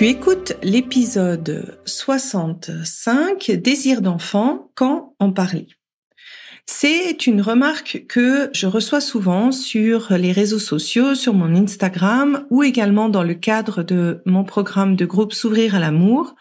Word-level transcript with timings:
Tu 0.00 0.06
écoutes 0.06 0.54
l'épisode 0.62 1.78
65, 1.84 3.50
Désir 3.50 4.00
d'enfant, 4.00 4.70
quand 4.74 5.14
en 5.18 5.30
parler. 5.30 5.66
C'est 6.64 7.26
une 7.26 7.42
remarque 7.42 8.06
que 8.08 8.48
je 8.54 8.66
reçois 8.66 9.02
souvent 9.02 9.52
sur 9.52 10.14
les 10.14 10.32
réseaux 10.32 10.58
sociaux, 10.58 11.14
sur 11.14 11.34
mon 11.34 11.54
Instagram 11.54 12.46
ou 12.48 12.62
également 12.62 13.10
dans 13.10 13.22
le 13.22 13.34
cadre 13.34 13.82
de 13.82 14.22
mon 14.24 14.42
programme 14.42 14.96
de 14.96 15.04
groupe 15.04 15.34
S'ouvrir 15.34 15.74
à 15.74 15.78
l'amour. 15.78 16.34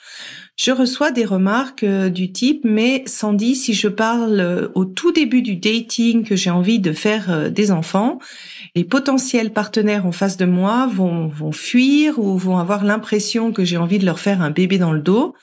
Je 0.60 0.72
reçois 0.72 1.12
des 1.12 1.24
remarques 1.24 1.86
euh, 1.86 2.10
du 2.10 2.34
type, 2.34 2.66
mais 2.66 3.04
Sandy, 3.06 3.56
si 3.56 3.74
je 3.74 3.88
parle 3.88 4.42
euh, 4.42 4.68
au 4.76 4.84
tout 4.84 5.14
début 5.14 5.42
du 5.42 5.56
dating 5.56 6.26
que 6.26 6.36
j'ai 6.36 6.50
envie 6.50 6.80
de 6.80 6.92
faire 6.92 7.32
euh, 7.32 7.50
des 7.50 7.72
enfants, 7.72 8.20
les 8.76 8.84
potentiels 8.84 9.54
partenaires 9.54 10.06
en 10.06 10.12
face 10.12 10.36
de 10.36 10.44
moi 10.44 10.86
vont, 10.94 11.30
vont 11.30 11.54
fuir 11.54 12.20
ou 12.20 12.38
vont 12.38 12.58
avoir 12.58 12.84
l'impression 12.84 13.54
que 13.54 13.64
j'ai 13.64 13.78
envie 13.78 14.00
de 14.00 14.06
leur 14.06 14.20
faire 14.20 14.42
un 14.42 14.52
bébé 14.52 14.78
dans 14.78 14.92
le 14.92 15.00
dos. 15.00 15.34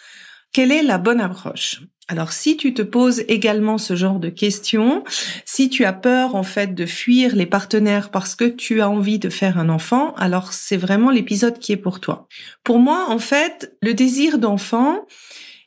Quelle 0.53 0.71
est 0.71 0.83
la 0.83 0.99
bonne 0.99 1.23
approche? 1.23 1.81
Alors 2.09 2.33
si 2.33 2.57
tu 2.57 2.73
te 2.73 2.83
poses 2.83 3.25
également 3.27 3.79
ce 3.79 3.97
genre 3.97 4.21
de 4.21 4.29
questions, 4.29 5.03
si 5.45 5.69
tu 5.69 5.85
as 5.85 5.93
peur 5.93 6.37
en 6.37 6.45
fait 6.45 6.75
de 6.75 6.87
fuir 6.87 7.35
les 7.35 7.47
partenaires 7.47 8.11
parce 8.11 8.37
que 8.37 8.45
tu 8.45 8.81
as 8.81 8.89
envie 8.89 9.19
de 9.19 9.29
faire 9.29 9.59
un 9.59 9.69
enfant, 9.69 10.15
alors 10.15 10.53
c'est 10.53 10.77
vraiment 10.77 11.11
l'épisode 11.11 11.59
qui 11.59 11.73
est 11.73 11.77
pour 11.77 11.99
toi. 11.99 12.29
Pour 12.63 12.79
moi 12.79 13.07
en 13.09 13.19
fait, 13.19 13.77
le 13.83 13.93
désir 13.93 14.39
d'enfant, 14.39 15.05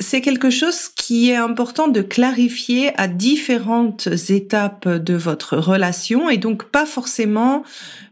c'est 0.02 0.22
quelque 0.22 0.50
chose 0.50 0.88
qui 0.96 1.30
est 1.30 1.36
important 1.36 1.90
de 1.90 2.02
clarifier 2.02 2.98
à 2.98 3.10
différentes 3.10 4.08
étapes 4.30 4.88
de 4.88 5.14
votre 5.16 5.58
relation 5.58 6.30
et 6.30 6.38
donc 6.38 6.72
pas 6.72 6.86
forcément 6.86 7.64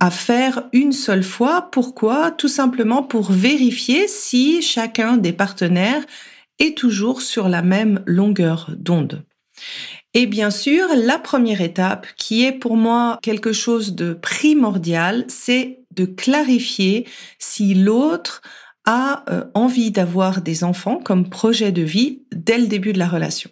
à 0.02 0.12
faire 0.12 0.64
une 0.73 0.91
seule 0.91 1.23
fois. 1.23 1.69
Pourquoi? 1.72 2.31
Tout 2.31 2.50
simplement 2.50 3.03
pour 3.03 3.31
vérifier 3.31 4.09
si 4.09 4.62
chacun 4.62 5.16
des 5.16 5.31
partenaires 5.31 6.03
est 6.59 6.77
toujours 6.77 7.22
sur 7.22 7.50
la 7.50 7.61
même 7.61 8.03
longueur 8.05 8.72
d'onde. 8.77 9.23
Et 10.13 10.25
bien 10.25 10.50
sûr, 10.50 10.88
la 10.95 11.19
première 11.19 11.61
étape, 11.61 12.08
qui 12.17 12.45
est 12.45 12.52
pour 12.52 12.75
moi 12.75 13.19
quelque 13.22 13.53
chose 13.53 13.95
de 13.95 14.13
primordial, 14.13 15.25
c'est 15.28 15.81
de 15.91 16.05
clarifier 16.05 17.08
si 17.39 17.73
l'autre 17.73 18.41
a 18.85 19.25
euh, 19.30 19.44
envie 19.53 19.91
d'avoir 19.91 20.41
des 20.41 20.63
enfants 20.63 20.97
comme 20.97 21.30
projet 21.30 21.72
de 21.72 21.81
vie 21.81 22.23
dès 22.31 22.58
le 22.58 22.67
début 22.67 22.94
de 22.94 23.00
la 23.00 23.07
relation. 23.07 23.50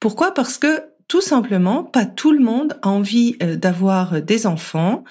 Pourquoi? 0.00 0.32
Parce 0.32 0.58
que 0.58 0.82
tout 1.06 1.20
simplement, 1.20 1.84
pas 1.84 2.06
tout 2.06 2.32
le 2.32 2.42
monde 2.42 2.78
a 2.82 2.88
envie 2.88 3.36
euh, 3.42 3.56
d'avoir 3.56 4.22
des 4.22 4.46
enfants. 4.46 5.04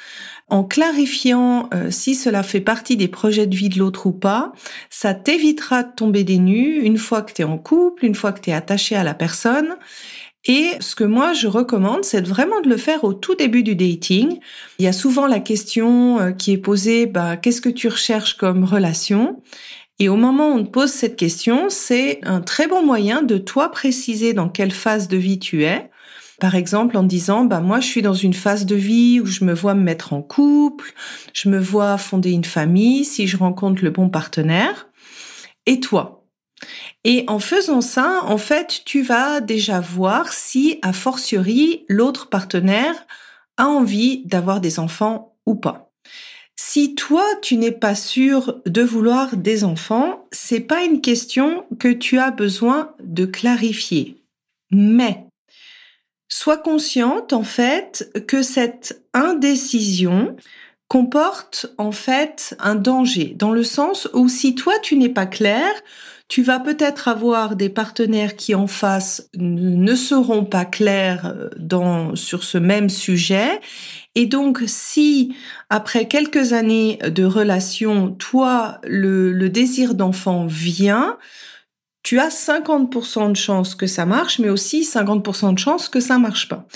En 0.53 0.64
clarifiant 0.64 1.68
euh, 1.74 1.90
si 1.90 2.14
cela 2.14 2.44
fait 2.44 2.62
partie 2.62 2.96
des 2.96 3.08
projets 3.08 3.47
de 3.47 3.56
vie 3.56 3.69
de 3.69 3.80
l'autre 3.80 4.06
ou 4.06 4.12
pas, 4.12 4.52
ça 4.91 5.16
t'évitera 5.16 5.81
de 5.81 5.91
tomber 5.96 6.24
des 6.24 6.38
nues 6.38 6.80
une 6.84 7.00
fois 7.00 7.24
que 7.24 7.34
tu 7.34 7.41
es 7.41 7.46
en 7.46 7.58
couple, 7.58 8.06
une 8.06 8.14
fois 8.14 8.31
que 8.34 8.40
tu 8.40 8.52
es 8.52 8.53
attaché 8.53 8.96
à 8.96 9.03
la 9.03 9.16
personne. 9.16 9.78
Et 10.46 10.74
ce 10.80 10.94
que 10.94 11.06
moi 11.06 11.34
je 11.34 11.47
recommande, 11.47 12.03
c'est 12.06 12.28
vraiment 12.28 12.62
de 12.62 12.69
le 12.69 12.78
faire 12.78 13.03
au 13.03 13.16
tout 13.16 13.34
début 13.34 13.64
du 13.64 13.75
dating. 13.75 14.38
Il 14.78 14.86
y 14.86 14.88
a 14.88 14.94
souvent 14.94 15.25
la 15.25 15.40
question 15.40 16.19
euh, 16.19 16.31
qui 16.34 16.52
est 16.52 16.59
posée, 16.59 17.08
bah, 17.08 17.35
qu'est-ce 17.35 17.59
que 17.59 17.70
tu 17.70 17.88
recherches 17.88 18.38
comme 18.38 18.64
relation? 18.64 19.41
Et 19.97 20.08
au 20.08 20.18
moment 20.18 20.50
où 20.50 20.59
on 20.59 20.64
te 20.64 20.70
pose 20.70 20.91
cette 20.91 21.16
question, 21.16 21.66
c'est 21.70 22.20
un 22.22 22.41
très 22.41 22.68
bon 22.68 22.85
moyen 22.85 23.24
de 23.24 23.40
toi 23.40 23.70
préciser 23.70 24.34
dans 24.34 24.50
quelle 24.50 24.72
phase 24.72 25.08
de 25.08 25.18
vie 25.18 25.40
tu 25.40 25.64
es. 25.64 25.90
Par 26.39 26.55
exemple, 26.55 26.97
en 26.97 27.03
disant, 27.03 27.45
bah, 27.45 27.59
moi, 27.59 27.79
je 27.79 27.88
suis 27.88 28.01
dans 28.01 28.13
une 28.13 28.33
phase 28.33 28.66
de 28.66 28.75
vie 28.75 29.19
où 29.19 29.25
je 29.25 29.45
me 29.45 29.53
vois 29.53 29.75
me 29.75 29.83
mettre 29.83 30.13
en 30.13 30.21
couple, 30.21 30.94
je 31.33 31.49
me 31.49 31.59
vois 31.59 31.97
fonder 31.97 32.31
une 32.31 32.44
famille 32.44 33.05
si 33.05 33.27
je 33.27 33.38
rencontre 33.38 33.83
le 33.83 33.91
bon 33.91 34.09
partenaire. 34.09 34.89
Et 35.66 35.79
toi? 35.79 36.25
Et 37.03 37.25
en 37.27 37.39
faisant 37.39 37.81
ça, 37.81 38.22
en 38.23 38.38
fait, 38.38 38.81
tu 38.85 39.01
vas 39.01 39.41
déjà 39.41 39.79
voir 39.79 40.31
si, 40.31 40.79
a 40.81 40.93
fortiori, 40.93 41.85
l'autre 41.89 42.29
partenaire 42.29 42.95
a 43.57 43.67
envie 43.67 44.23
d'avoir 44.25 44.61
des 44.61 44.79
enfants 44.79 45.35
ou 45.45 45.55
pas. 45.55 45.91
Si 46.55 46.95
toi, 46.95 47.25
tu 47.41 47.57
n'es 47.57 47.72
pas 47.72 47.95
sûr 47.95 48.61
de 48.66 48.81
vouloir 48.81 49.35
des 49.35 49.63
enfants, 49.63 50.27
c'est 50.31 50.61
pas 50.61 50.83
une 50.83 51.01
question 51.01 51.66
que 51.79 51.89
tu 51.89 52.19
as 52.19 52.31
besoin 52.31 52.91
de 53.03 53.25
clarifier. 53.25 54.23
Mais, 54.72 55.27
sois 56.33 56.57
consciente, 56.57 57.31
en 57.31 57.44
fait, 57.44 58.11
que 58.27 58.41
cette 58.41 59.03
indécision 59.13 60.35
comporte, 60.88 61.67
en 61.77 61.91
fait, 61.91 62.55
un 62.59 62.75
danger, 62.75 63.35
dans 63.38 63.51
le 63.51 63.63
sens 63.63 64.09
où 64.13 64.27
si 64.27 64.55
toi, 64.55 64.73
tu 64.81 64.95
n'es 64.95 65.09
pas 65.09 65.27
clair, 65.27 65.69
tu 66.27 66.41
vas 66.41 66.59
peut-être 66.59 67.07
avoir 67.07 67.55
des 67.55 67.69
partenaires 67.69 68.35
qui 68.35 68.55
en 68.55 68.66
face 68.66 69.29
ne 69.35 69.93
seront 69.93 70.43
pas 70.43 70.66
clairs 70.66 71.27
euh, 71.27 71.49
dans, 71.57 72.16
sur 72.16 72.43
ce 72.43 72.57
même 72.57 72.89
sujet. 72.89 73.61
Et 74.16 74.25
donc, 74.25 74.63
si 74.66 75.35
après 75.69 76.07
quelques 76.07 76.53
années 76.53 76.97
de 77.05 77.25
relation, 77.25 78.09
toi, 78.09 78.79
le, 78.83 79.31
le 79.31 79.49
désir 79.49 79.93
d'enfant 79.93 80.47
vient, 80.47 81.17
tu 82.03 82.19
as 82.19 82.30
50% 82.30 83.31
de 83.31 83.36
chances 83.36 83.75
que 83.75 83.88
ça 83.88 84.06
marche, 84.06 84.40
mais 84.40 84.50
aussi 84.50 84.81
50% 84.81 85.53
de 85.53 85.59
chances 85.59 85.88
que 85.88 86.02
ça 86.02 86.19
marche 86.19 86.50
pas. 86.50 86.68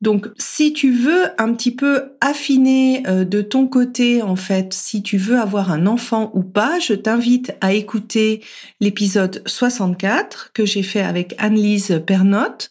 Donc, 0.00 0.28
si 0.38 0.72
tu 0.72 0.92
veux 0.92 1.24
un 1.38 1.52
petit 1.54 1.74
peu 1.74 2.12
affiner 2.20 3.02
euh, 3.08 3.24
de 3.24 3.42
ton 3.42 3.66
côté, 3.66 4.22
en 4.22 4.36
fait, 4.36 4.72
si 4.72 5.02
tu 5.02 5.16
veux 5.18 5.38
avoir 5.38 5.72
un 5.72 5.86
enfant 5.86 6.30
ou 6.34 6.42
pas, 6.42 6.78
je 6.78 6.94
t'invite 6.94 7.54
à 7.60 7.72
écouter 7.72 8.44
l'épisode 8.80 9.42
64 9.46 10.52
que 10.52 10.64
j'ai 10.64 10.84
fait 10.84 11.02
avec 11.02 11.34
Annelise 11.38 12.02
Pernotte, 12.06 12.70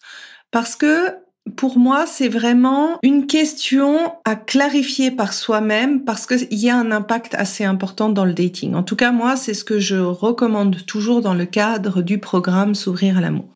parce 0.51 0.75
que 0.77 1.24
pour 1.55 1.77
moi, 1.77 2.05
c'est 2.07 2.27
vraiment 2.27 2.97
une 3.03 3.27
question 3.27 4.11
à 4.25 4.35
clarifier 4.35 5.11
par 5.11 5.33
soi-même 5.33 6.03
parce 6.03 6.25
qu'il 6.25 6.47
y 6.51 6.69
a 6.69 6.77
un 6.77 6.91
impact 6.91 7.35
assez 7.35 7.63
important 7.63 8.09
dans 8.09 8.25
le 8.25 8.33
dating. 8.33 8.73
En 8.73 8.83
tout 8.83 8.95
cas, 8.95 9.11
moi, 9.11 9.35
c'est 9.35 9.53
ce 9.53 9.63
que 9.63 9.79
je 9.79 9.95
recommande 9.95 10.85
toujours 10.85 11.21
dans 11.21 11.35
le 11.35 11.45
cadre 11.45 12.01
du 12.01 12.17
programme 12.17 12.73
S'ouvrir 12.73 13.17
à 13.17 13.21
l'amour. 13.21 13.53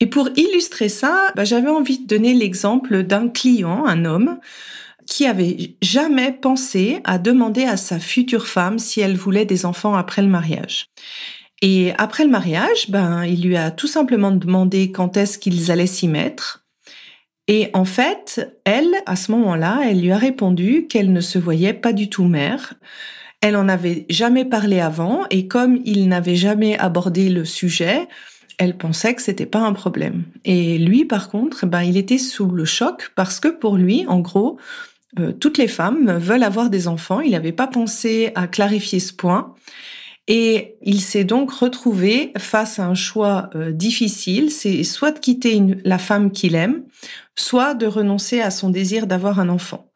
Et 0.00 0.06
pour 0.06 0.30
illustrer 0.36 0.88
ça, 0.88 1.32
bah, 1.36 1.44
j'avais 1.44 1.68
envie 1.68 1.98
de 1.98 2.06
donner 2.06 2.32
l'exemple 2.32 3.02
d'un 3.02 3.28
client, 3.28 3.84
un 3.86 4.04
homme, 4.04 4.38
qui 5.06 5.26
avait 5.26 5.76
jamais 5.82 6.32
pensé 6.32 7.00
à 7.04 7.18
demander 7.18 7.64
à 7.64 7.76
sa 7.76 7.98
future 7.98 8.46
femme 8.46 8.78
si 8.78 9.00
elle 9.00 9.16
voulait 9.16 9.46
des 9.46 9.66
enfants 9.66 9.94
après 9.94 10.22
le 10.22 10.28
mariage. 10.28 10.86
Et 11.60 11.92
après 11.98 12.24
le 12.24 12.30
mariage, 12.30 12.90
ben, 12.90 13.24
il 13.24 13.42
lui 13.42 13.56
a 13.56 13.70
tout 13.70 13.86
simplement 13.86 14.30
demandé 14.30 14.92
quand 14.92 15.16
est-ce 15.16 15.38
qu'ils 15.38 15.70
allaient 15.70 15.86
s'y 15.86 16.06
mettre. 16.06 16.67
Et 17.48 17.70
en 17.72 17.86
fait, 17.86 18.54
elle, 18.64 18.94
à 19.06 19.16
ce 19.16 19.32
moment-là, 19.32 19.80
elle 19.84 20.02
lui 20.02 20.12
a 20.12 20.18
répondu 20.18 20.86
qu'elle 20.88 21.12
ne 21.12 21.22
se 21.22 21.38
voyait 21.38 21.72
pas 21.72 21.94
du 21.94 22.10
tout 22.10 22.24
mère. 22.24 22.74
Elle 23.40 23.56
en 23.56 23.68
avait 23.68 24.04
jamais 24.10 24.44
parlé 24.44 24.80
avant 24.80 25.24
et 25.30 25.48
comme 25.48 25.80
il 25.84 26.08
n'avait 26.08 26.36
jamais 26.36 26.78
abordé 26.78 27.30
le 27.30 27.46
sujet, 27.46 28.06
elle 28.58 28.76
pensait 28.76 29.14
que 29.14 29.22
c'était 29.22 29.46
pas 29.46 29.60
un 29.60 29.72
problème. 29.72 30.24
Et 30.44 30.76
lui, 30.78 31.04
par 31.04 31.30
contre, 31.30 31.64
ben, 31.64 31.82
il 31.82 31.96
était 31.96 32.18
sous 32.18 32.50
le 32.50 32.64
choc 32.64 33.12
parce 33.14 33.40
que 33.40 33.48
pour 33.48 33.76
lui, 33.76 34.04
en 34.08 34.20
gros, 34.20 34.58
euh, 35.18 35.32
toutes 35.32 35.56
les 35.56 35.68
femmes 35.68 36.18
veulent 36.18 36.42
avoir 36.42 36.68
des 36.68 36.86
enfants. 36.86 37.20
Il 37.20 37.30
n'avait 37.30 37.52
pas 37.52 37.68
pensé 37.68 38.32
à 38.34 38.46
clarifier 38.46 39.00
ce 39.00 39.14
point. 39.14 39.54
Et 40.26 40.76
il 40.82 41.00
s'est 41.00 41.24
donc 41.24 41.50
retrouvé 41.50 42.32
face 42.36 42.78
à 42.78 42.86
un 42.86 42.94
choix 42.94 43.48
euh, 43.54 43.72
difficile, 43.72 44.50
c'est 44.50 44.84
soit 44.84 45.12
de 45.12 45.18
quitter 45.18 45.58
la 45.84 45.96
femme 45.96 46.30
qu'il 46.30 46.54
aime, 46.54 46.82
soit 47.38 47.74
de 47.74 47.86
renoncer 47.86 48.40
à 48.40 48.50
son 48.50 48.70
désir 48.70 49.06
d'avoir 49.06 49.40
un 49.40 49.48
enfant. 49.48 49.90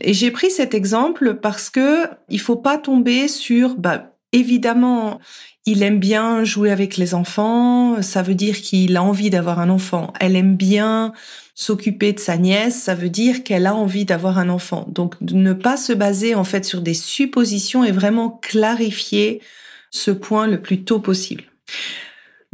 Et 0.00 0.12
j'ai 0.12 0.30
pris 0.30 0.50
cet 0.50 0.74
exemple 0.74 1.34
parce 1.34 1.70
que 1.70 2.08
il 2.28 2.40
faut 2.40 2.56
pas 2.56 2.78
tomber 2.78 3.28
sur, 3.28 3.76
bah, 3.76 4.16
évidemment, 4.32 5.20
il 5.66 5.82
aime 5.82 5.98
bien 5.98 6.44
jouer 6.44 6.70
avec 6.70 6.96
les 6.96 7.14
enfants, 7.14 8.02
ça 8.02 8.22
veut 8.22 8.34
dire 8.34 8.60
qu'il 8.60 8.96
a 8.96 9.02
envie 9.02 9.30
d'avoir 9.30 9.60
un 9.60 9.70
enfant. 9.70 10.12
Elle 10.20 10.36
aime 10.36 10.56
bien 10.56 11.12
s'occuper 11.54 12.12
de 12.12 12.18
sa 12.18 12.36
nièce, 12.36 12.74
ça 12.74 12.94
veut 12.94 13.08
dire 13.08 13.44
qu'elle 13.44 13.66
a 13.66 13.74
envie 13.74 14.04
d'avoir 14.04 14.38
un 14.38 14.48
enfant. 14.48 14.86
Donc 14.88 15.14
ne 15.20 15.52
pas 15.52 15.76
se 15.76 15.92
baser 15.92 16.34
en 16.34 16.44
fait 16.44 16.64
sur 16.64 16.82
des 16.82 16.94
suppositions 16.94 17.84
et 17.84 17.92
vraiment 17.92 18.30
clarifier 18.30 19.40
ce 19.90 20.10
point 20.10 20.48
le 20.48 20.60
plus 20.60 20.84
tôt 20.84 20.98
possible. 20.98 21.44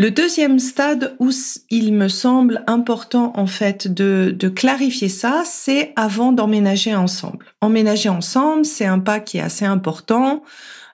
Le 0.01 0.11
deuxième 0.11 0.61
stade 0.61 1.15
où 1.19 1.29
il 1.69 1.93
me 1.93 2.09
semble 2.09 2.65
important 2.67 3.35
en 3.37 3.47
fait 3.47 3.87
de, 3.87 4.35
de 4.35 4.49
clarifier 4.49 5.11
ça, 5.11 5.43
c'est 5.45 5.93
avant 5.95 6.33
d'emménager 6.33 6.95
ensemble. 6.95 7.45
Emménager 7.61 8.09
ensemble, 8.09 8.65
c'est 8.65 8.87
un 8.87 8.99
pas 8.99 9.21
qui 9.21 9.37
est 9.37 9.43
assez 9.43 9.67
important. 9.67 10.43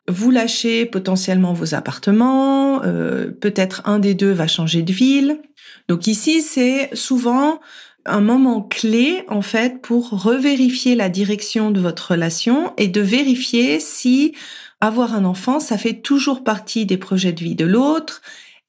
Vous 0.08 0.32
lâchez 0.32 0.86
potentiellement 0.86 1.52
vos 1.52 1.76
appartements, 1.76 2.82
euh, 2.82 3.30
peut-être 3.30 3.82
un 3.84 4.00
des 4.00 4.14
deux 4.14 4.32
va 4.32 4.48
changer 4.48 4.82
de 4.82 4.92
ville. 4.92 5.38
Donc 5.86 6.08
ici, 6.08 6.42
c'est 6.42 6.90
souvent 6.92 7.60
un 8.06 8.20
moment 8.20 8.60
clé 8.60 9.24
en 9.28 9.40
fait 9.40 9.82
pour 9.82 10.20
revérifier 10.20 10.96
la 10.96 11.10
direction 11.10 11.70
de 11.70 11.78
votre 11.78 12.10
relation 12.10 12.72
et 12.76 12.88
de 12.88 13.02
vérifier 13.02 13.78
si 13.78 14.32
avoir 14.80 15.14
un 15.14 15.24
enfant, 15.24 15.60
ça 15.60 15.78
fait 15.78 15.94
toujours 15.94 16.42
partie 16.42 16.86
des 16.86 16.96
projets 16.96 17.32
de 17.32 17.44
vie 17.44 17.54
de 17.54 17.66
l'autre 17.66 18.20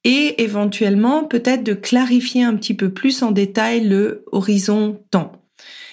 et 0.03 0.41
éventuellement 0.41 1.23
peut-être 1.25 1.63
de 1.63 1.73
clarifier 1.73 2.43
un 2.43 2.55
petit 2.55 2.73
peu 2.73 2.89
plus 2.89 3.23
en 3.23 3.31
détail 3.31 3.87
le 3.87 4.23
horizon 4.31 5.01
temps. 5.11 5.31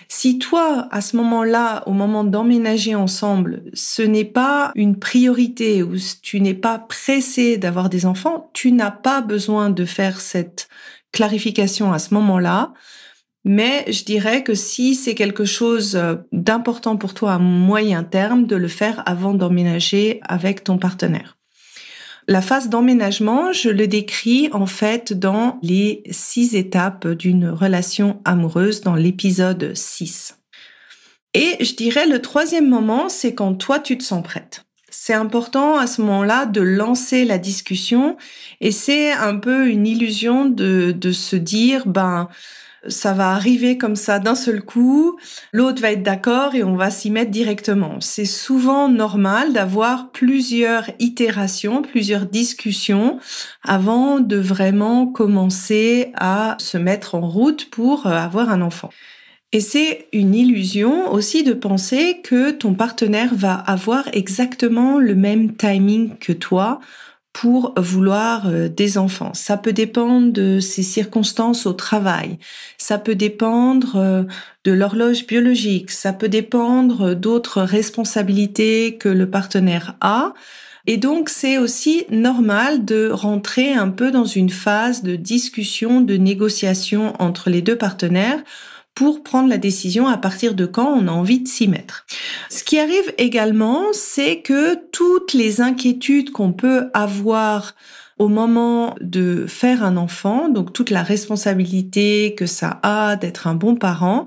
Si 0.09 0.39
toi, 0.39 0.87
à 0.91 1.01
ce 1.01 1.17
moment-là, 1.17 1.83
au 1.87 1.93
moment 1.93 2.25
d'emménager 2.25 2.95
ensemble, 2.95 3.65
ce 3.73 4.03
n'est 4.03 4.25
pas 4.25 4.71
une 4.75 4.99
priorité 4.99 5.83
ou 5.83 5.97
tu 6.23 6.41
n'es 6.41 6.55
pas 6.55 6.79
pressé 6.79 7.57
d'avoir 7.57 7.89
des 7.89 8.07
enfants, 8.07 8.51
tu 8.53 8.73
n'as 8.73 8.91
pas 8.91 9.23
besoin 9.23 9.71
de 9.71 9.85
faire 9.85 10.21
cette 10.21 10.69
clarification 11.13 11.93
à 11.93 11.99
ce 11.99 12.15
moment-là. 12.15 12.75
Mais 13.45 13.85
je 13.91 14.05
dirais 14.05 14.43
que 14.43 14.55
si 14.55 14.95
c'est 14.95 15.15
quelque 15.15 15.45
chose 15.45 15.99
d'important 16.33 16.97
pour 16.97 17.13
toi 17.15 17.35
à 17.35 17.39
moyen 17.39 18.05
terme, 18.05 18.47
de 18.47 18.57
le 18.57 18.69
faire 18.69 19.03
avant 19.07 19.35
d'emménager 19.35 20.21
avec 20.23 20.65
ton 20.65 20.79
partenaire. 20.79 21.37
La 22.27 22.41
phase 22.41 22.71
d'emménagement, 22.71 23.53
je 23.53 23.69
le 23.69 23.87
décris 23.87 24.49
en 24.53 24.65
fait 24.65 25.13
dans 25.13 25.59
les 25.63 26.03
six 26.11 26.55
étapes 26.55 27.07
d'une 27.07 27.51
relation 27.51 28.23
amoureuse 28.25 28.81
dans 28.81 28.95
l'épisode 28.95 29.73
6. 29.75 30.39
Et 31.35 31.63
je 31.63 31.75
dirais 31.75 32.07
le 32.07 32.23
troisième 32.23 32.69
moment, 32.69 33.11
c'est 33.11 33.35
quand 33.35 33.55
toi 33.55 33.79
tu 33.79 33.99
te 33.99 34.05
sens 34.05 34.23
prête. 34.23 34.65
C'est 34.89 35.13
important 35.13 35.77
à 35.77 35.87
ce 35.87 36.01
moment-là 36.01 36.47
de 36.47 36.63
lancer 36.63 37.27
la 37.27 37.37
discussion 37.37 38.17
et 38.63 38.71
c'est 38.71 39.13
un 39.13 39.37
peu 39.37 39.69
une 39.69 39.87
illusion 39.87 40.47
de, 40.47 40.93
de 40.93 41.13
se 41.13 41.37
dire, 41.37 41.87
ben, 41.87 42.29
ça 42.89 43.13
va 43.13 43.31
arriver 43.33 43.79
comme 43.79 43.97
ça 43.97 44.19
d'un 44.19 44.35
seul 44.35 44.63
coup, 44.63 45.19
l'autre 45.53 45.81
va 45.81 45.93
être 45.93 46.03
d'accord 46.03 46.55
et 46.55 46.65
on 46.65 46.77
va 46.77 46.91
s'y 46.91 47.11
mettre 47.11 47.31
directement. 47.31 48.01
C'est 48.01 48.25
souvent 48.25 48.89
normal 48.89 49.53
d'avoir 49.53 50.11
plusieurs 50.11 50.91
itérations, 50.99 51.83
plusieurs 51.83 52.27
discussions 52.27 53.19
avant 53.63 54.21
de 54.21 54.37
vraiment 54.37 55.07
commencer 55.07 56.13
à 56.15 56.57
se 56.59 56.79
mettre 56.79 57.15
en 57.15 57.29
route 57.29 57.71
pour 57.71 58.07
euh, 58.07 58.11
avoir 58.11 58.51
un 58.51 58.63
enfant. 58.63 58.91
Et 59.53 59.61
c'est 59.61 60.09
une 60.13 60.35
illusion 60.35 61.13
aussi 61.13 61.45
de 61.45 61.53
penser 61.53 62.21
que 62.25 62.51
ton 62.51 62.75
partenaire 62.75 63.35
va 63.35 63.55
avoir 63.55 64.09
exactement 64.13 64.99
le 64.99 65.15
même 65.15 65.55
timing 65.57 66.19
que 66.19 66.33
toi 66.33 66.81
pour 67.35 67.75
vouloir 67.77 68.47
euh, 68.47 68.69
des 68.69 68.97
enfants. 68.97 69.33
Ça 69.35 69.59
peut 69.59 69.75
dépendre 69.75 70.33
de 70.33 70.61
ses 70.61 70.85
circonstances 70.85 71.67
au 71.67 71.75
travail, 71.75 72.39
ça 72.79 72.97
peut 72.97 73.17
dépendre 73.17 73.97
euh, 73.97 74.23
de 74.63 74.73
l'horloge 74.73 75.27
biologique, 75.27 75.91
ça 75.91 76.15
peut 76.15 76.29
dépendre 76.29 77.15
d'autres 77.15 77.61
responsabilités 77.61 78.97
que 78.97 79.11
le 79.11 79.29
partenaire 79.29 79.97
a. 80.01 80.33
Et 80.87 80.97
donc, 80.97 81.29
c'est 81.29 81.59
aussi 81.59 82.05
normal 82.11 82.85
de 82.85 83.11
rentrer 83.11 83.73
un 83.73 83.89
peu 83.89 84.11
dans 84.11 84.27
une 84.27 84.51
phase 84.51 85.03
de 85.03 85.17
discussion, 85.17 86.01
de 86.01 86.17
négociation 86.17 87.15
entre 87.19 87.51
les 87.51 87.63
deux 87.63 87.77
partenaires 87.77 88.43
pour 88.95 89.23
prendre 89.23 89.49
la 89.49 89.59
décision 89.59 90.07
à 90.07 90.17
partir 90.17 90.55
de 90.55 90.67
quand 90.67 90.89
on 90.89 91.09
a 91.09 91.13
envie 91.13 91.41
de 91.41 91.49
s'y 91.49 91.69
mettre. 91.69 92.07
Ce 92.49 92.63
qui 92.63 92.79
arrive 92.79 93.13
également, 93.19 93.87
c'est 93.93 94.41
que 94.41 94.77
toutes 94.93 95.33
les 95.33 95.61
inquiétudes 95.61 96.31
qu'on 96.31 96.53
peut 96.53 96.91
avoir 96.95 97.75
au 98.19 98.29
moment 98.29 98.95
de 99.01 99.47
faire 99.49 99.83
un 99.83 99.97
enfant, 99.97 100.49
donc 100.49 100.73
toute 100.73 100.91
la 100.91 101.03
responsabilité 101.03 102.35
que 102.37 102.47
ça 102.47 102.79
a 102.83 103.17
d'être 103.17 103.49
un 103.49 103.55
bon 103.55 103.75
parent, 103.75 104.27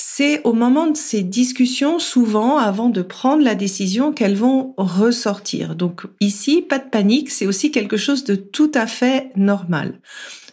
c'est 0.00 0.40
au 0.44 0.52
moment 0.52 0.86
de 0.86 0.96
ces 0.96 1.22
discussions, 1.22 1.98
souvent 1.98 2.56
avant 2.56 2.88
de 2.88 3.02
prendre 3.02 3.42
la 3.42 3.56
décision, 3.56 4.12
qu'elles 4.12 4.36
vont 4.36 4.72
ressortir. 4.76 5.74
Donc 5.74 6.02
ici, 6.20 6.62
pas 6.62 6.78
de 6.78 6.88
panique, 6.88 7.30
c'est 7.30 7.46
aussi 7.46 7.72
quelque 7.72 7.96
chose 7.96 8.22
de 8.22 8.36
tout 8.36 8.70
à 8.74 8.86
fait 8.86 9.32
normal. 9.34 9.98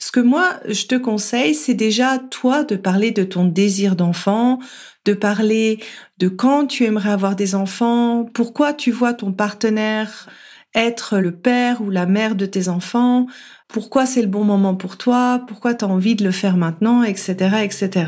Ce 0.06 0.12
que 0.12 0.20
moi, 0.20 0.60
je 0.70 0.86
te 0.86 0.94
conseille, 0.94 1.56
c'est 1.56 1.74
déjà 1.74 2.20
toi 2.20 2.64
de 2.64 2.76
parler 2.76 3.10
de 3.10 3.24
ton 3.24 3.44
désir 3.44 3.96
d'enfant, 3.96 4.60
de 5.04 5.14
parler 5.14 5.80
de 6.20 6.28
quand 6.28 6.68
tu 6.68 6.84
aimerais 6.84 7.10
avoir 7.10 7.36
des 7.36 7.56
enfants, 7.56 8.24
pourquoi 8.32 8.74
tu 8.74 8.92
vois 8.92 9.16
ton 9.16 9.34
partenaire 9.34 10.30
être 10.76 11.18
le 11.18 11.32
père 11.32 11.82
ou 11.82 11.90
la 11.90 12.06
mère 12.06 12.36
de 12.36 12.46
tes 12.46 12.70
enfants, 12.70 13.26
pourquoi 13.68 14.06
c'est 14.06 14.22
le 14.22 14.28
bon 14.28 14.44
moment 14.44 14.76
pour 14.76 14.98
toi, 14.98 15.42
pourquoi 15.48 15.74
tu 15.74 15.86
as 15.86 15.88
envie 15.88 16.14
de 16.14 16.24
le 16.24 16.30
faire 16.30 16.56
maintenant, 16.56 17.02
etc., 17.02 17.64
etc. 17.64 18.06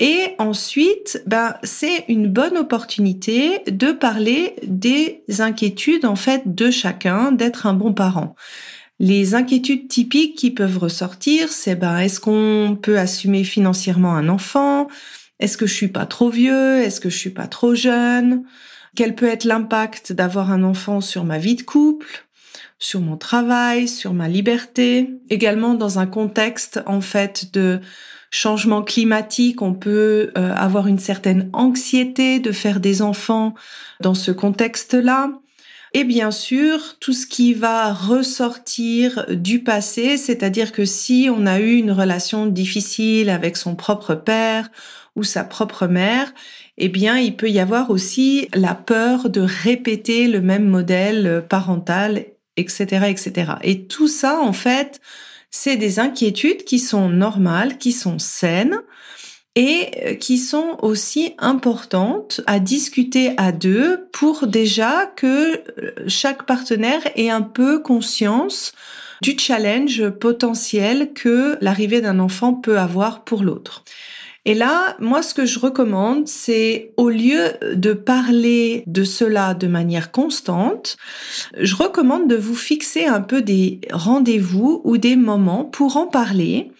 Et 0.00 0.34
ensuite, 0.38 1.22
ben, 1.26 1.54
c'est 1.62 2.06
une 2.08 2.26
bonne 2.26 2.56
opportunité 2.56 3.60
de 3.70 3.92
parler 3.92 4.56
des 4.64 5.22
inquiétudes, 5.38 6.06
en 6.06 6.16
fait, 6.16 6.42
de 6.56 6.72
chacun, 6.72 7.30
d'être 7.30 7.66
un 7.66 7.74
bon 7.74 7.92
parent. 7.92 8.34
Les 9.00 9.34
inquiétudes 9.34 9.88
typiques 9.88 10.36
qui 10.36 10.50
peuvent 10.50 10.78
ressortir, 10.78 11.50
c'est 11.50 11.76
ben, 11.76 11.98
est-ce 11.98 12.20
qu'on 12.20 12.76
peut 12.80 12.98
assumer 12.98 13.44
financièrement 13.44 14.14
un 14.14 14.28
enfant? 14.28 14.88
Est-ce 15.38 15.56
que 15.56 15.66
je 15.66 15.74
suis 15.74 15.88
pas 15.88 16.06
trop 16.06 16.30
vieux? 16.30 16.78
Est-ce 16.78 17.00
que 17.00 17.10
je 17.10 17.16
suis 17.16 17.30
pas 17.30 17.46
trop 17.46 17.74
jeune? 17.74 18.42
Quel 18.96 19.14
peut 19.14 19.28
être 19.28 19.44
l'impact 19.44 20.12
d'avoir 20.12 20.50
un 20.50 20.64
enfant 20.64 21.00
sur 21.00 21.24
ma 21.24 21.38
vie 21.38 21.54
de 21.54 21.62
couple? 21.62 22.28
sur 22.78 23.00
mon 23.00 23.16
travail, 23.16 23.88
sur 23.88 24.14
ma 24.14 24.28
liberté, 24.28 25.10
également 25.30 25.74
dans 25.74 25.98
un 25.98 26.06
contexte 26.06 26.80
en 26.86 27.00
fait 27.00 27.52
de 27.52 27.80
changement 28.30 28.82
climatique, 28.82 29.62
on 29.62 29.74
peut 29.74 30.30
euh, 30.36 30.54
avoir 30.54 30.86
une 30.86 30.98
certaine 30.98 31.50
anxiété 31.52 32.38
de 32.38 32.52
faire 32.52 32.78
des 32.78 33.02
enfants 33.02 33.54
dans 34.00 34.14
ce 34.14 34.30
contexte-là. 34.30 35.32
Et 35.94 36.04
bien 36.04 36.30
sûr, 36.30 36.96
tout 37.00 37.12
ce 37.12 37.26
qui 37.26 37.54
va 37.54 37.92
ressortir 37.92 39.26
du 39.30 39.62
passé, 39.62 40.16
c'est-à-dire 40.16 40.72
que 40.72 40.84
si 40.84 41.28
on 41.34 41.46
a 41.46 41.60
eu 41.60 41.76
une 41.76 41.92
relation 41.92 42.46
difficile 42.46 43.30
avec 43.30 43.56
son 43.56 43.74
propre 43.74 44.14
père 44.14 44.70
ou 45.16 45.24
sa 45.24 45.44
propre 45.44 45.86
mère, 45.86 46.32
eh 46.76 46.88
bien, 46.88 47.18
il 47.18 47.36
peut 47.36 47.50
y 47.50 47.58
avoir 47.58 47.90
aussi 47.90 48.48
la 48.54 48.74
peur 48.74 49.30
de 49.30 49.40
répéter 49.40 50.28
le 50.28 50.40
même 50.40 50.68
modèle 50.68 51.44
parental, 51.48 52.26
etc., 52.56 53.06
etc. 53.08 53.52
Et 53.62 53.86
tout 53.86 54.08
ça, 54.08 54.40
en 54.40 54.52
fait, 54.52 55.00
c'est 55.50 55.76
des 55.76 55.98
inquiétudes 55.98 56.64
qui 56.64 56.78
sont 56.78 57.08
normales, 57.08 57.78
qui 57.78 57.92
sont 57.92 58.18
saines 58.18 58.82
et 59.58 59.90
euh, 60.06 60.14
qui 60.14 60.38
sont 60.38 60.78
aussi 60.82 61.34
importantes 61.36 62.40
à 62.46 62.60
discuter 62.60 63.32
à 63.38 63.50
deux 63.50 64.08
pour 64.12 64.46
déjà 64.46 65.06
que 65.16 65.26
euh, 65.26 65.92
chaque 66.06 66.46
partenaire 66.46 67.00
ait 67.16 67.28
un 67.28 67.42
peu 67.42 67.80
conscience 67.80 68.72
du 69.20 69.36
challenge 69.36 70.10
potentiel 70.10 71.12
que 71.12 71.58
l'arrivée 71.60 72.00
d'un 72.00 72.20
enfant 72.20 72.54
peut 72.54 72.78
avoir 72.78 73.24
pour 73.24 73.42
l'autre. 73.42 73.82
Et 74.44 74.54
là, 74.54 74.96
moi, 75.00 75.22
ce 75.22 75.34
que 75.34 75.44
je 75.44 75.58
recommande, 75.58 76.28
c'est 76.28 76.92
au 76.96 77.10
lieu 77.10 77.52
de 77.74 77.92
parler 77.92 78.84
de 78.86 79.02
cela 79.02 79.54
de 79.54 79.66
manière 79.66 80.12
constante, 80.12 80.96
je 81.58 81.74
recommande 81.74 82.28
de 82.28 82.36
vous 82.36 82.54
fixer 82.54 83.06
un 83.06 83.20
peu 83.20 83.42
des 83.42 83.80
rendez-vous 83.92 84.82
ou 84.84 84.98
des 84.98 85.16
moments 85.16 85.64
pour 85.64 85.96
en 85.96 86.06
parler 86.06 86.70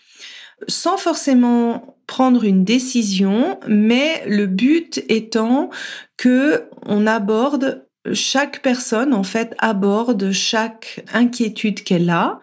sans 0.68 0.96
forcément 0.96 1.97
prendre 2.08 2.42
une 2.42 2.64
décision, 2.64 3.60
mais 3.68 4.24
le 4.26 4.46
but 4.46 5.04
étant 5.08 5.70
que 6.16 6.64
on 6.86 7.06
aborde 7.06 7.86
chaque 8.14 8.62
personne 8.62 9.12
en 9.12 9.22
fait 9.22 9.54
aborde 9.58 10.32
chaque 10.32 11.04
inquiétude 11.12 11.84
qu'elle 11.84 12.10
a 12.10 12.40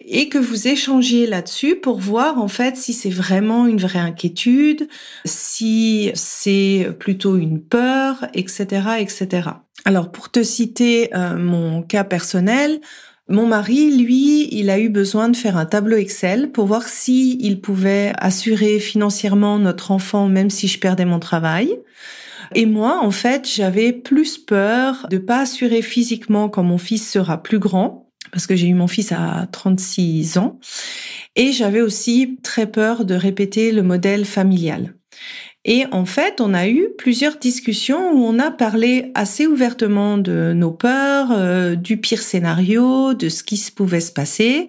et 0.00 0.28
que 0.28 0.38
vous 0.38 0.66
échangiez 0.66 1.26
là-dessus 1.26 1.76
pour 1.76 2.00
voir 2.00 2.38
en 2.42 2.48
fait 2.48 2.76
si 2.76 2.92
c'est 2.92 3.10
vraiment 3.10 3.66
une 3.66 3.78
vraie 3.78 3.98
inquiétude, 4.00 4.88
si 5.24 6.10
c'est 6.14 6.88
plutôt 6.98 7.36
une 7.36 7.62
peur, 7.62 8.26
etc., 8.34 8.66
etc. 8.98 9.50
Alors 9.84 10.10
pour 10.10 10.30
te 10.30 10.42
citer 10.42 11.14
euh, 11.14 11.36
mon 11.36 11.82
cas 11.82 12.04
personnel, 12.04 12.80
mon 13.28 13.46
mari, 13.46 13.94
lui, 13.96 14.48
il 14.52 14.70
a 14.70 14.78
eu 14.78 14.88
besoin 14.88 15.28
de 15.28 15.36
faire 15.36 15.56
un 15.56 15.66
tableau 15.66 15.96
Excel 15.96 16.50
pour 16.50 16.66
voir 16.66 16.88
si 16.88 17.36
il 17.40 17.60
pouvait 17.60 18.12
assurer 18.16 18.78
financièrement 18.80 19.58
notre 19.58 19.90
enfant 19.90 20.28
même 20.28 20.48
si 20.48 20.66
je 20.66 20.78
perdais 20.78 21.04
mon 21.04 21.18
travail. 21.18 21.78
Et 22.54 22.64
moi, 22.64 23.00
en 23.02 23.10
fait, 23.10 23.46
j'avais 23.46 23.92
plus 23.92 24.38
peur 24.38 25.06
de 25.10 25.18
pas 25.18 25.40
assurer 25.40 25.82
physiquement 25.82 26.48
quand 26.48 26.62
mon 26.62 26.78
fils 26.78 27.10
sera 27.10 27.42
plus 27.42 27.58
grand 27.58 28.08
parce 28.32 28.46
que 28.46 28.56
j'ai 28.56 28.66
eu 28.66 28.74
mon 28.74 28.86
fils 28.86 29.12
à 29.12 29.46
36 29.52 30.38
ans. 30.38 30.58
Et 31.36 31.52
j'avais 31.52 31.80
aussi 31.80 32.38
très 32.42 32.66
peur 32.66 33.04
de 33.04 33.14
répéter 33.14 33.72
le 33.72 33.82
modèle 33.82 34.24
familial. 34.24 34.94
Et 35.64 35.84
en 35.90 36.04
fait, 36.04 36.40
on 36.40 36.54
a 36.54 36.68
eu 36.68 36.88
plusieurs 36.96 37.36
discussions 37.36 38.12
où 38.12 38.24
on 38.24 38.38
a 38.38 38.50
parlé 38.50 39.10
assez 39.14 39.46
ouvertement 39.46 40.16
de 40.16 40.52
nos 40.54 40.70
peurs, 40.70 41.32
euh, 41.32 41.74
du 41.74 41.98
pire 41.98 42.22
scénario, 42.22 43.14
de 43.14 43.28
ce 43.28 43.42
qui 43.42 43.62
pouvait 43.74 44.00
se 44.00 44.12
passer. 44.12 44.68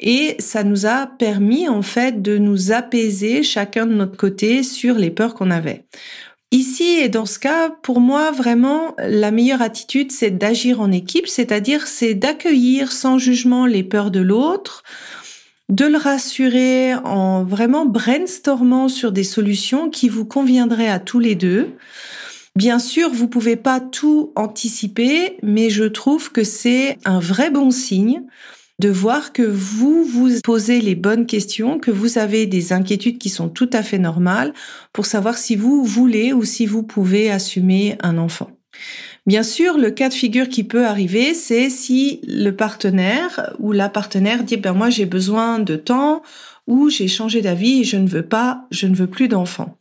Et 0.00 0.36
ça 0.38 0.64
nous 0.64 0.86
a 0.86 1.06
permis 1.06 1.68
en 1.68 1.82
fait 1.82 2.22
de 2.22 2.38
nous 2.38 2.72
apaiser 2.72 3.42
chacun 3.42 3.86
de 3.86 3.94
notre 3.94 4.16
côté 4.16 4.62
sur 4.62 4.94
les 4.94 5.10
peurs 5.10 5.34
qu'on 5.34 5.50
avait. 5.50 5.84
Ici 6.50 7.00
et 7.00 7.10
dans 7.10 7.26
ce 7.26 7.38
cas, 7.38 7.68
pour 7.68 8.00
moi, 8.00 8.30
vraiment, 8.30 8.94
la 8.98 9.30
meilleure 9.30 9.60
attitude, 9.60 10.12
c'est 10.12 10.30
d'agir 10.30 10.80
en 10.80 10.90
équipe, 10.90 11.28
c'est-à-dire 11.28 11.86
c'est 11.86 12.14
d'accueillir 12.14 12.90
sans 12.90 13.18
jugement 13.18 13.66
les 13.66 13.82
peurs 13.82 14.10
de 14.10 14.20
l'autre, 14.20 14.82
de 15.68 15.84
le 15.84 15.98
rassurer 15.98 16.94
en 16.94 17.44
vraiment 17.44 17.84
brainstormant 17.84 18.88
sur 18.88 19.12
des 19.12 19.24
solutions 19.24 19.90
qui 19.90 20.08
vous 20.08 20.24
conviendraient 20.24 20.88
à 20.88 20.98
tous 20.98 21.18
les 21.18 21.34
deux. 21.34 21.68
Bien 22.56 22.78
sûr, 22.78 23.10
vous 23.10 23.28
pouvez 23.28 23.56
pas 23.56 23.78
tout 23.78 24.32
anticiper, 24.34 25.36
mais 25.42 25.70
je 25.70 25.84
trouve 25.84 26.32
que 26.32 26.42
c'est 26.42 26.98
un 27.04 27.20
vrai 27.20 27.50
bon 27.50 27.70
signe 27.70 28.22
de 28.80 28.88
voir 28.88 29.32
que 29.32 29.42
vous 29.42 30.04
vous 30.04 30.40
posez 30.42 30.80
les 30.80 30.94
bonnes 30.94 31.26
questions, 31.26 31.78
que 31.78 31.90
vous 31.90 32.16
avez 32.16 32.46
des 32.46 32.72
inquiétudes 32.72 33.18
qui 33.18 33.28
sont 33.28 33.48
tout 33.48 33.70
à 33.72 33.82
fait 33.82 33.98
normales 33.98 34.54
pour 34.92 35.04
savoir 35.04 35.36
si 35.36 35.56
vous 35.56 35.84
voulez 35.84 36.32
ou 36.32 36.44
si 36.44 36.64
vous 36.64 36.84
pouvez 36.84 37.30
assumer 37.30 37.96
un 38.02 38.18
enfant. 38.18 38.50
Bien 39.28 39.42
sûr, 39.42 39.76
le 39.76 39.90
cas 39.90 40.08
de 40.08 40.14
figure 40.14 40.48
qui 40.48 40.64
peut 40.64 40.86
arriver, 40.86 41.34
c'est 41.34 41.68
si 41.68 42.22
le 42.26 42.50
partenaire 42.50 43.54
ou 43.58 43.72
la 43.72 43.90
partenaire 43.90 44.42
dit 44.42 44.56
ben 44.56 44.72
moi 44.72 44.88
j'ai 44.88 45.04
besoin 45.04 45.58
de 45.58 45.76
temps 45.76 46.22
ou 46.66 46.88
j'ai 46.88 47.08
changé 47.08 47.42
d'avis 47.42 47.82
et 47.82 47.84
je 47.84 47.98
ne 47.98 48.08
veux 48.08 48.24
pas, 48.24 48.64
je 48.70 48.86
ne 48.86 48.94
veux 48.94 49.06
plus 49.06 49.28
d'enfants. 49.28 49.76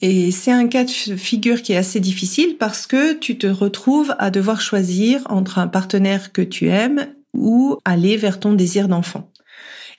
Et 0.00 0.30
c'est 0.30 0.52
un 0.52 0.68
cas 0.68 0.84
de 0.84 0.90
figure 0.90 1.60
qui 1.60 1.74
est 1.74 1.76
assez 1.76 2.00
difficile 2.00 2.56
parce 2.56 2.86
que 2.86 3.12
tu 3.12 3.36
te 3.36 3.46
retrouves 3.46 4.14
à 4.18 4.30
devoir 4.30 4.62
choisir 4.62 5.20
entre 5.28 5.58
un 5.58 5.68
partenaire 5.68 6.32
que 6.32 6.40
tu 6.40 6.68
aimes 6.68 7.08
ou 7.34 7.76
aller 7.84 8.16
vers 8.16 8.40
ton 8.40 8.54
désir 8.54 8.88
d'enfant. 8.88 9.30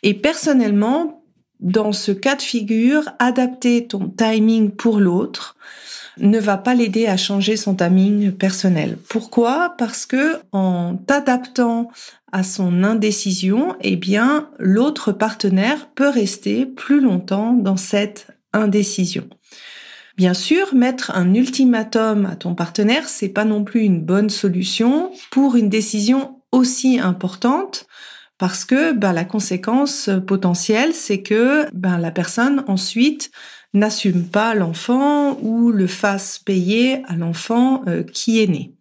Et 0.01 0.15
personnellement, 0.15 1.18
dans 1.59 1.91
ce 1.91 2.11
cas 2.11 2.35
de 2.35 2.41
figure, 2.41 3.09
adapter 3.19 3.87
ton 3.87 4.09
timing 4.09 4.71
pour 4.71 4.99
l'autre 4.99 5.55
ne 6.17 6.39
va 6.39 6.57
pas 6.57 6.73
l'aider 6.73 7.07
à 7.07 7.17
changer 7.17 7.55
son 7.55 7.75
timing 7.75 8.31
personnel. 8.31 8.97
Pourquoi? 9.07 9.75
Parce 9.77 10.05
que 10.05 10.39
en 10.51 10.95
t'adaptant 10.95 11.89
à 12.31 12.43
son 12.43 12.83
indécision, 12.83 13.75
eh 13.81 13.95
bien, 13.95 14.49
l'autre 14.59 15.11
partenaire 15.11 15.87
peut 15.95 16.09
rester 16.09 16.65
plus 16.65 17.01
longtemps 17.01 17.53
dans 17.53 17.77
cette 17.77 18.27
indécision. 18.53 19.27
Bien 20.17 20.33
sûr, 20.33 20.75
mettre 20.75 21.11
un 21.15 21.33
ultimatum 21.33 22.25
à 22.25 22.35
ton 22.35 22.53
partenaire, 22.53 23.07
c'est 23.07 23.29
pas 23.29 23.45
non 23.45 23.63
plus 23.63 23.81
une 23.81 24.01
bonne 24.01 24.29
solution 24.29 25.11
pour 25.31 25.55
une 25.55 25.69
décision 25.69 26.35
aussi 26.51 26.99
importante 26.99 27.87
parce 28.39 28.65
que 28.65 28.93
ben, 28.93 29.13
la 29.13 29.25
conséquence 29.25 30.09
potentielle, 30.25 30.93
c'est 30.93 31.21
que 31.21 31.67
ben, 31.73 31.99
la 31.99 32.09
personne 32.09 32.63
ensuite 32.67 33.31
n'assume 33.73 34.27
pas 34.27 34.55
l'enfant 34.55 35.37
ou 35.41 35.71
le 35.71 35.85
fasse 35.85 36.39
payer 36.39 37.03
à 37.07 37.15
l'enfant 37.15 37.83
euh, 37.87 38.01
qui 38.01 38.41
est 38.41 38.47
né. 38.47 38.73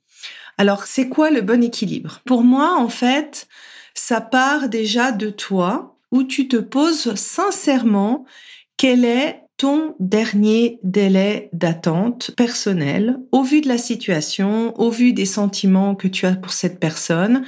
Alors, 0.56 0.84
c'est 0.84 1.08
quoi 1.08 1.30
le 1.30 1.42
bon 1.42 1.62
équilibre? 1.62 2.20
Pour 2.24 2.42
moi, 2.42 2.76
en 2.78 2.88
fait, 2.88 3.46
ça 3.94 4.20
part 4.20 4.68
déjà 4.68 5.12
de 5.12 5.28
toi, 5.28 5.96
où 6.10 6.22
tu 6.22 6.48
te 6.48 6.56
poses 6.56 7.14
sincèrement 7.16 8.24
quel 8.76 9.04
est 9.04 9.42
ton 9.58 9.96
dernier 9.98 10.78
délai 10.84 11.50
d'attente 11.52 12.30
personnel 12.36 13.18
au 13.32 13.42
vu 13.42 13.60
de 13.60 13.68
la 13.68 13.76
situation, 13.76 14.72
au 14.80 14.88
vu 14.88 15.12
des 15.12 15.26
sentiments 15.26 15.96
que 15.96 16.08
tu 16.08 16.26
as 16.26 16.36
pour 16.36 16.52
cette 16.52 16.78
personne 16.78 17.44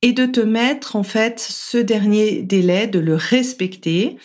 et 0.00 0.12
de 0.12 0.24
te 0.24 0.40
mettre 0.40 0.94
en 0.94 1.02
fait 1.02 1.40
ce 1.40 1.76
dernier 1.76 2.42
délai, 2.42 2.86
de 2.86 3.00
le 3.00 3.16
respecter 3.16 4.16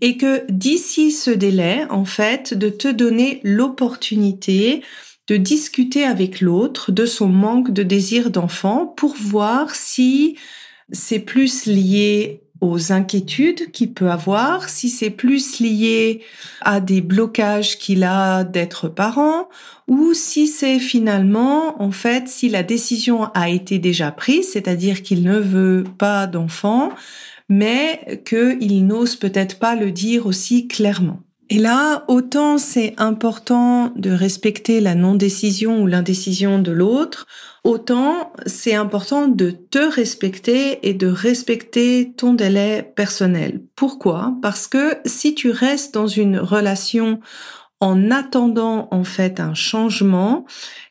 et 0.00 0.16
que 0.16 0.44
d'ici 0.50 1.12
ce 1.12 1.30
délai, 1.30 1.86
en 1.90 2.04
fait, 2.04 2.54
de 2.54 2.68
te 2.68 2.88
donner 2.88 3.40
l'opportunité 3.44 4.82
de 5.28 5.36
discuter 5.36 6.04
avec 6.04 6.40
l'autre 6.40 6.90
de 6.90 7.06
son 7.06 7.28
manque 7.28 7.70
de 7.70 7.84
désir 7.84 8.30
d'enfant 8.30 8.86
pour 8.86 9.14
voir 9.14 9.76
si 9.76 10.36
c'est 10.90 11.20
plus 11.20 11.66
lié 11.66 12.42
aux 12.60 12.92
inquiétudes 12.92 13.70
qu'il 13.70 13.92
peut 13.92 14.10
avoir, 14.10 14.68
si 14.68 14.88
c'est 14.88 15.10
plus 15.10 15.60
lié 15.60 16.22
à 16.60 16.80
des 16.80 17.00
blocages 17.00 17.78
qu'il 17.78 18.04
a 18.04 18.44
d'être 18.44 18.88
parent, 18.88 19.48
ou 19.88 20.14
si 20.14 20.46
c'est 20.46 20.78
finalement, 20.78 21.82
en 21.82 21.90
fait, 21.90 22.28
si 22.28 22.48
la 22.48 22.62
décision 22.62 23.24
a 23.34 23.48
été 23.48 23.78
déjà 23.78 24.12
prise, 24.12 24.52
c'est-à-dire 24.52 25.02
qu'il 25.02 25.22
ne 25.22 25.38
veut 25.38 25.84
pas 25.98 26.26
d'enfant, 26.26 26.90
mais 27.48 28.22
qu'il 28.24 28.86
n'ose 28.86 29.16
peut-être 29.16 29.58
pas 29.58 29.74
le 29.74 29.90
dire 29.90 30.26
aussi 30.26 30.68
clairement. 30.68 31.20
Et 31.52 31.58
là, 31.58 32.04
autant 32.06 32.58
c'est 32.58 32.94
important 32.96 33.92
de 33.96 34.10
respecter 34.10 34.80
la 34.80 34.94
non-décision 34.94 35.82
ou 35.82 35.88
l'indécision 35.88 36.60
de 36.60 36.70
l'autre, 36.70 37.26
autant 37.64 38.32
c'est 38.46 38.76
important 38.76 39.26
de 39.26 39.50
te 39.50 39.80
respecter 39.80 40.88
et 40.88 40.94
de 40.94 41.08
respecter 41.08 42.12
ton 42.16 42.34
délai 42.34 42.92
personnel. 42.94 43.62
Pourquoi? 43.74 44.34
Parce 44.42 44.68
que 44.68 44.98
si 45.04 45.34
tu 45.34 45.50
restes 45.50 45.92
dans 45.92 46.06
une 46.06 46.38
relation 46.38 47.18
en 47.80 48.12
attendant 48.12 48.86
en 48.92 49.02
fait 49.02 49.40
un 49.40 49.54
changement, 49.54 50.46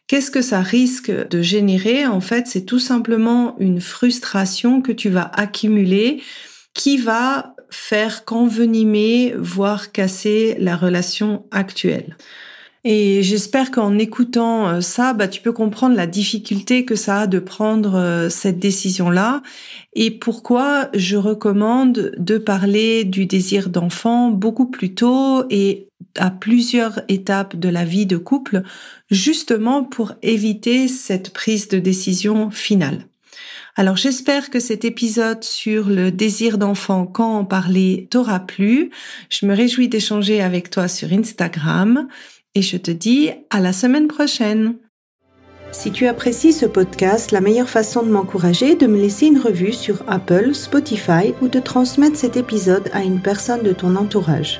qu'est-ce 0.07 0.31
que 0.31 0.41
ça 0.41 0.59
risque 0.59 1.09
de 1.09 1.41
générer? 1.41 2.05
En 2.05 2.19
fait, 2.19 2.47
c'est 2.47 2.65
tout 2.65 2.79
simplement 2.79 3.55
une 3.59 3.79
frustration 3.79 4.81
que 4.81 4.91
tu 4.91 5.07
vas 5.07 5.31
accumuler 5.33 6.21
qui 6.73 6.97
va 6.97 7.55
faire 7.69 8.25
qu'envenimer, 8.25 9.33
voire 9.37 9.91
casser 9.91 10.55
la 10.59 10.75
relation 10.75 11.45
actuelle. 11.51 12.15
Et 12.85 13.23
j'espère 13.23 13.71
qu'en 13.71 13.97
écoutant 13.97 14.69
euh, 14.69 14.81
ça, 14.81 15.13
bah, 15.13 15.27
tu 15.27 15.41
peux 15.41 15.51
comprendre 15.51 15.95
la 15.95 16.07
difficulté 16.07 16.85
que 16.85 16.95
ça 16.95 17.21
a 17.21 17.27
de 17.27 17.39
prendre 17.39 17.95
euh, 17.95 18.29
cette 18.29 18.57
décision-là 18.57 19.41
et 19.95 20.11
pourquoi 20.11 20.89
je 20.93 21.17
recommande 21.17 22.13
de 22.17 22.37
parler 22.37 23.03
du 23.03 23.25
désir 23.25 23.69
d'enfant 23.69 24.29
beaucoup 24.29 24.67
plus 24.67 24.93
tôt 24.93 25.43
et 25.49 25.89
à 26.17 26.31
plusieurs 26.31 27.01
étapes 27.09 27.57
de 27.57 27.67
la 27.67 27.83
vie 27.83 28.05
de 28.05 28.17
couple, 28.17 28.63
justement 29.11 29.83
pour 29.83 30.13
éviter 30.21 30.87
cette 30.87 31.33
prise 31.33 31.67
de 31.67 31.79
décision 31.79 32.49
finale. 32.49 33.08
Alors 33.79 33.95
j'espère 33.95 34.49
que 34.49 34.59
cet 34.59 34.83
épisode 34.83 35.41
sur 35.41 35.87
le 35.87 36.11
désir 36.11 36.57
d'enfant, 36.57 37.05
quand 37.05 37.37
en 37.37 37.45
parler, 37.45 38.09
t'aura 38.11 38.41
plu. 38.41 38.91
Je 39.29 39.45
me 39.45 39.55
réjouis 39.55 39.87
d'échanger 39.87 40.41
avec 40.41 40.69
toi 40.69 40.89
sur 40.89 41.13
Instagram 41.13 42.09
et 42.55 42.61
je 42.61 42.75
te 42.75 42.91
dis 42.91 43.29
à 43.49 43.61
la 43.61 43.71
semaine 43.71 44.09
prochaine. 44.09 44.75
Si 45.71 45.91
tu 45.91 46.07
apprécies 46.07 46.51
ce 46.51 46.65
podcast, 46.65 47.31
la 47.31 47.39
meilleure 47.39 47.69
façon 47.69 48.03
de 48.03 48.11
m'encourager 48.11 48.71
est 48.71 48.81
de 48.81 48.87
me 48.87 48.99
laisser 48.99 49.27
une 49.27 49.39
revue 49.39 49.71
sur 49.71 50.03
Apple, 50.09 50.53
Spotify 50.53 51.33
ou 51.41 51.47
de 51.47 51.61
transmettre 51.61 52.17
cet 52.17 52.35
épisode 52.35 52.89
à 52.91 53.03
une 53.03 53.21
personne 53.21 53.63
de 53.63 53.71
ton 53.71 53.95
entourage. 53.95 54.59